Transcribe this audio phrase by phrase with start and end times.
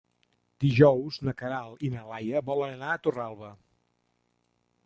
[0.63, 3.55] Dijous na Queralt i na Laia volen anar a Torralba.